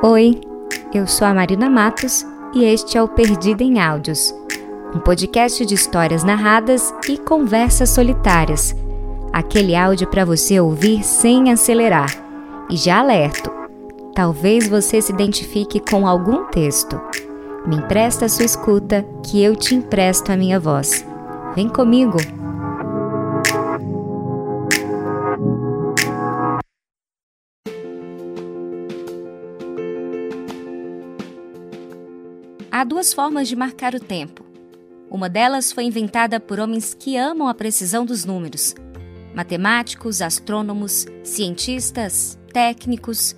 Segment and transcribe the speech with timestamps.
[0.00, 0.40] Oi,
[0.94, 2.24] eu sou a Marina Matos
[2.54, 4.32] e este é o Perdida em Áudios,
[4.94, 8.76] um podcast de histórias narradas e conversas solitárias.
[9.32, 12.14] Aquele áudio para você ouvir sem acelerar.
[12.70, 13.50] E já alerto,
[14.14, 17.00] talvez você se identifique com algum texto.
[17.66, 21.04] Me empresta a sua escuta que eu te empresto a minha voz.
[21.56, 22.37] Vem comigo!
[32.70, 34.44] Há duas formas de marcar o tempo.
[35.10, 38.74] Uma delas foi inventada por homens que amam a precisão dos números.
[39.34, 43.34] Matemáticos, astrônomos, cientistas, técnicos.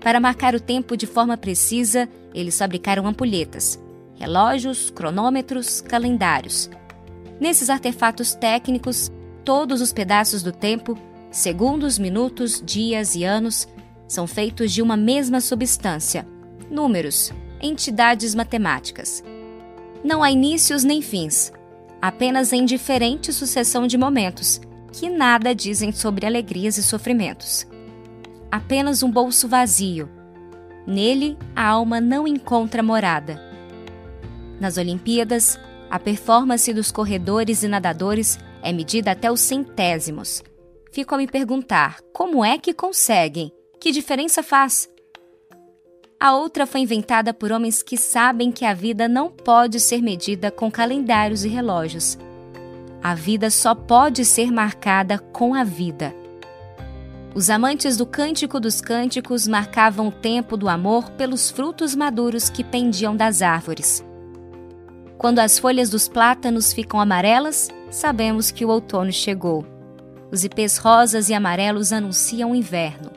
[0.00, 3.82] Para marcar o tempo de forma precisa, eles fabricaram ampulhetas,
[4.14, 6.70] relógios, cronômetros, calendários.
[7.40, 9.10] Nesses artefatos técnicos,
[9.44, 10.96] todos os pedaços do tempo,
[11.32, 13.66] segundos, minutos, dias e anos,
[14.06, 16.24] são feitos de uma mesma substância,
[16.70, 19.22] números, entidades matemáticas.
[20.04, 21.52] Não há inícios nem fins,
[22.00, 24.60] apenas a indiferente sucessão de momentos,
[24.92, 27.66] que nada dizem sobre alegrias e sofrimentos.
[28.50, 30.08] Apenas um bolso vazio.
[30.86, 33.42] Nele, a alma não encontra morada.
[34.60, 35.58] Nas Olimpíadas,
[35.90, 40.42] a performance dos corredores e nadadores é medida até os centésimos.
[40.92, 43.52] Fico a me perguntar como é que conseguem?
[43.80, 44.88] Que diferença faz?
[46.18, 50.50] A outra foi inventada por homens que sabem que a vida não pode ser medida
[50.50, 52.18] com calendários e relógios.
[53.02, 56.14] A vida só pode ser marcada com a vida.
[57.34, 62.64] Os amantes do Cântico dos Cânticos marcavam o tempo do amor pelos frutos maduros que
[62.64, 64.02] pendiam das árvores.
[65.18, 69.66] Quando as folhas dos plátanos ficam amarelas, sabemos que o outono chegou.
[70.32, 73.15] Os ipês rosas e amarelos anunciam o inverno.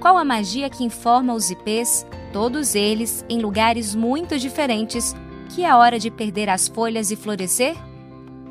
[0.00, 5.14] Qual a magia que informa os ipês, todos eles em lugares muito diferentes,
[5.48, 7.76] que é hora de perder as folhas e florescer?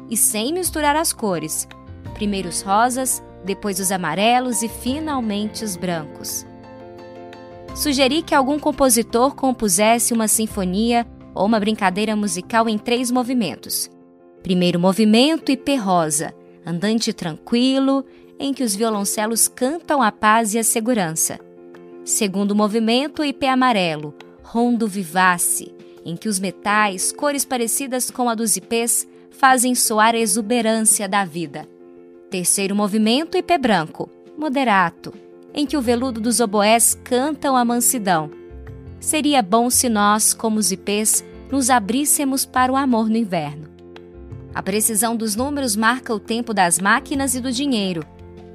[0.09, 1.68] E sem misturar as cores.
[2.13, 6.46] Primeiro os rosas, depois os amarelos e finalmente os brancos.
[7.74, 13.90] Sugeri que algum compositor compusesse uma sinfonia ou uma brincadeira musical em três movimentos.
[14.44, 16.34] Primeiro movimento, ipê rosa,
[16.66, 18.03] andante tranquilo,
[18.39, 21.39] em que os violoncelos cantam a paz e a segurança.
[22.05, 25.73] Segundo movimento, IP amarelo, rondo vivace,
[26.05, 31.25] em que os metais, cores parecidas com a dos IPs, fazem soar a exuberância da
[31.25, 31.67] vida.
[32.29, 35.13] Terceiro movimento, IP branco, moderato,
[35.53, 38.31] em que o veludo dos oboés cantam a mansidão.
[38.99, 43.67] Seria bom se nós, como os IPs, nos abríssemos para o amor no inverno.
[44.53, 48.03] A precisão dos números marca o tempo das máquinas e do dinheiro,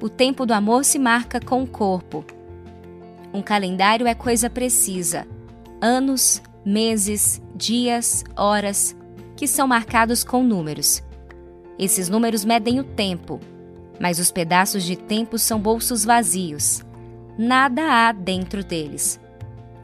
[0.03, 2.25] o tempo do amor se marca com o corpo.
[3.33, 5.25] Um calendário é coisa precisa.
[5.81, 8.93] Anos, meses, dias, horas,
[9.37, 11.01] que são marcados com números.
[11.79, 13.39] Esses números medem o tempo,
[13.97, 16.83] mas os pedaços de tempo são bolsos vazios.
[17.37, 19.17] Nada há dentro deles.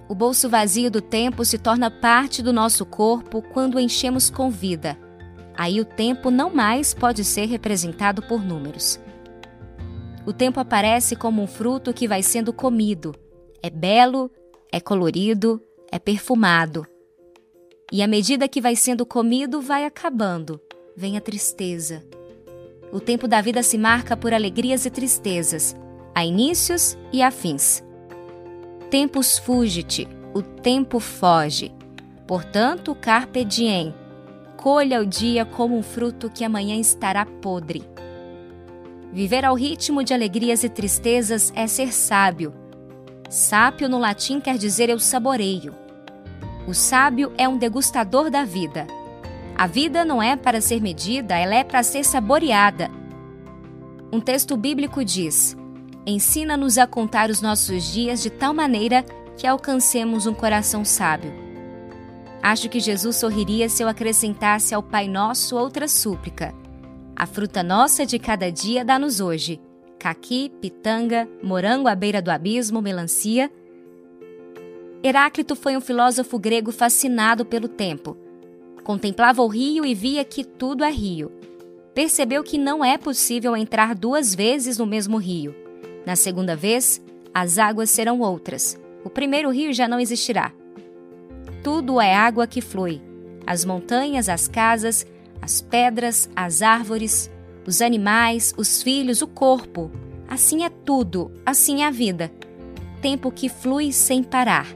[0.09, 4.49] O bolso vazio do tempo se torna parte do nosso corpo quando o enchemos com
[4.49, 4.97] vida.
[5.57, 8.99] Aí o tempo não mais pode ser representado por números.
[10.29, 13.15] O tempo aparece como um fruto que vai sendo comido.
[13.63, 14.29] É belo,
[14.71, 15.59] é colorido,
[15.91, 16.85] é perfumado.
[17.91, 20.61] E à medida que vai sendo comido, vai acabando.
[20.95, 22.05] Vem a tristeza.
[22.93, 25.75] O tempo da vida se marca por alegrias e tristezas,
[26.13, 27.83] a inícios e a fins.
[28.91, 31.71] Tempus fugit, o tempo foge.
[32.27, 33.95] Portanto, carpe diem.
[34.55, 37.81] Colha o dia como um fruto que amanhã estará podre.
[39.11, 42.53] Viver ao ritmo de alegrias e tristezas é ser sábio.
[43.27, 45.73] Sápio no latim quer dizer eu saboreio.
[46.67, 48.85] O sábio é um degustador da vida.
[49.57, 52.89] A vida não é para ser medida, ela é para ser saboreada.
[54.11, 55.57] Um texto bíblico diz:
[56.05, 59.03] Ensina-nos a contar os nossos dias de tal maneira
[59.35, 61.33] que alcancemos um coração sábio.
[62.43, 66.53] Acho que Jesus sorriria se eu acrescentasse ao Pai Nosso outra súplica
[67.19, 69.59] a fruta nossa de cada dia dá-nos hoje.
[69.99, 73.51] Caqui, pitanga, morango à beira do abismo, melancia.
[75.03, 78.15] Heráclito foi um filósofo grego fascinado pelo tempo.
[78.85, 81.29] Contemplava o rio e via que tudo é rio.
[81.93, 85.53] Percebeu que não é possível entrar duas vezes no mesmo rio.
[86.05, 87.01] Na segunda vez,
[87.33, 88.79] as águas serão outras.
[89.03, 90.53] O primeiro rio já não existirá.
[91.61, 93.01] Tudo é água que flui.
[93.45, 95.05] As montanhas, as casas,
[95.41, 97.29] as pedras, as árvores,
[97.65, 99.91] os animais, os filhos, o corpo.
[100.27, 102.31] Assim é tudo, assim é a vida.
[103.01, 104.67] tempo que flui sem parar.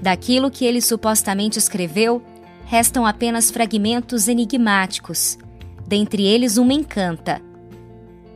[0.00, 2.22] Daquilo que ele supostamente escreveu,
[2.64, 5.38] restam apenas fragmentos enigmáticos.
[5.86, 7.40] Dentre eles, uma encanta.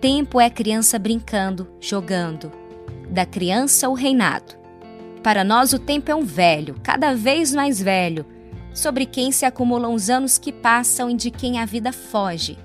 [0.00, 2.52] Tempo é criança brincando, jogando.
[3.10, 4.54] Da criança o reinado.
[5.22, 8.24] Para nós, o tempo é um velho, cada vez mais velho,
[8.72, 12.58] sobre quem se acumulam os anos que passam e de quem a vida foge.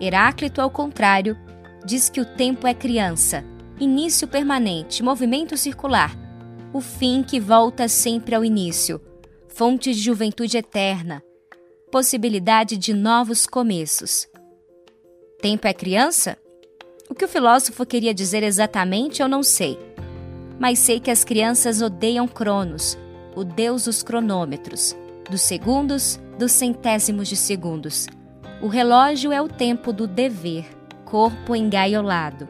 [0.00, 1.36] Heráclito, ao contrário,
[1.84, 3.44] diz que o tempo é criança,
[3.80, 6.16] início permanente, movimento circular,
[6.72, 9.00] o fim que volta sempre ao início,
[9.48, 11.22] fonte de juventude eterna,
[11.90, 14.28] possibilidade de novos começos.
[15.40, 16.36] Tempo é criança?
[17.08, 19.78] O que o filósofo queria dizer exatamente eu não sei.
[20.58, 22.98] Mas sei que as crianças odeiam Cronos,
[23.38, 24.96] o deus dos cronômetros,
[25.30, 28.08] dos segundos, dos centésimos de segundos.
[28.60, 30.66] O relógio é o tempo do dever,
[31.04, 32.48] corpo engaiolado.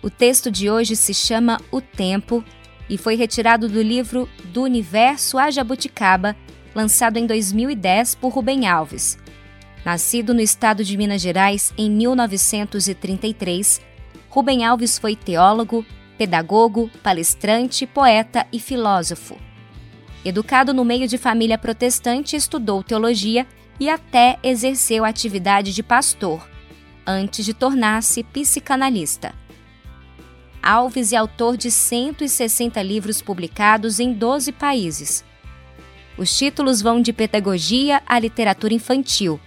[0.00, 2.44] O texto de hoje se chama O Tempo
[2.88, 6.36] e foi retirado do livro Do Universo a Jabuticaba,
[6.76, 9.18] lançado em 2010 por Rubem Alves.
[9.84, 13.82] Nascido no estado de Minas Gerais em 1933,
[14.30, 15.84] Rubem Alves foi teólogo,
[16.16, 19.36] pedagogo, palestrante, poeta e filósofo.
[20.24, 23.46] Educado no meio de família protestante, estudou teologia
[23.78, 26.48] e até exerceu a atividade de pastor,
[27.06, 29.34] antes de tornar-se psicanalista.
[30.62, 35.22] Alves é autor de 160 livros publicados em 12 países.
[36.16, 39.38] Os títulos vão de pedagogia à literatura infantil,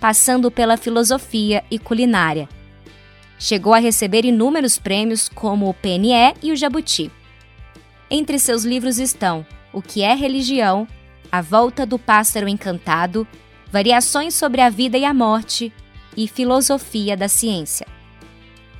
[0.00, 2.48] passando pela filosofia e culinária.
[3.38, 7.10] Chegou a receber inúmeros prêmios, como o PNE e o Jabuti.
[8.10, 10.86] Entre seus livros estão O que é Religião,
[11.30, 13.26] A Volta do Pássaro Encantado,
[13.70, 15.72] Variações sobre a Vida e a Morte
[16.16, 17.86] e Filosofia da Ciência.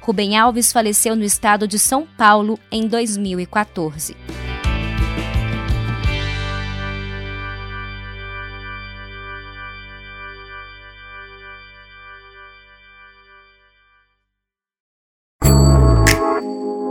[0.00, 4.16] Rubem Alves faleceu no estado de São Paulo em 2014.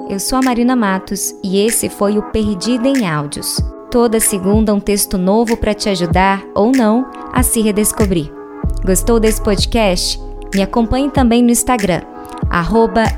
[0.08, 3.60] Eu sou a Marina Matos e esse foi o Perdida em Áudios.
[3.90, 8.32] Toda segunda um texto novo para te ajudar ou não a se redescobrir.
[8.86, 10.20] Gostou desse podcast?
[10.54, 12.02] Me acompanhe também no Instagram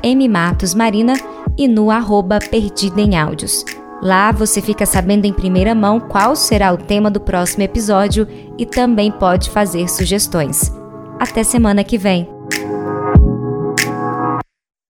[0.02, 1.12] mmatosmarina
[1.58, 3.66] e no arroba Perdida em Áudios.
[4.00, 8.26] Lá você fica sabendo em primeira mão qual será o tema do próximo episódio
[8.56, 10.72] e também pode fazer sugestões.
[11.20, 12.26] Até semana que vem!